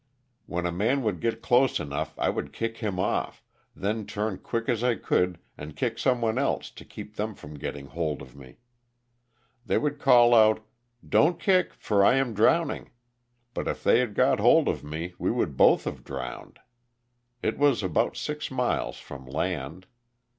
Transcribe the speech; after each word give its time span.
When 0.47 0.65
a 0.65 0.71
man 0.71 1.03
would 1.03 1.19
get 1.19 1.43
close 1.43 1.79
enough 1.79 2.17
I 2.17 2.27
would 2.29 2.53
kick 2.53 2.77
him 2.77 2.99
off, 2.99 3.43
then 3.75 4.07
turn 4.07 4.39
quick 4.39 4.67
as 4.67 4.83
I 4.83 4.95
could 4.95 5.37
and 5.59 5.75
kick 5.75 5.99
someone 5.99 6.39
else 6.39 6.71
to 6.71 6.83
keep 6.83 7.17
them 7.17 7.35
from 7.35 7.53
getting 7.59 7.85
hold 7.85 8.23
of 8.23 8.35
me. 8.35 8.57
They 9.63 9.77
would 9.77 9.99
call 9.99 10.33
out 10.33 10.65
''don't 11.07 11.39
kick, 11.39 11.75
for 11.75 12.03
I 12.03 12.15
am 12.15 12.33
drowning,'' 12.33 12.89
but 13.53 13.67
if 13.67 13.83
they 13.83 13.99
had 13.99 14.15
got 14.15 14.39
hold 14.39 14.67
of 14.67 14.83
me 14.83 15.13
we 15.19 15.29
would 15.29 15.55
both 15.55 15.83
have 15.83 16.03
drowned. 16.03 16.57
It 17.43 17.59
was 17.59 17.83
about 17.83 18.17
six 18.17 18.49
miles 18.49 18.97
from 18.97 19.27
land. 19.27 19.85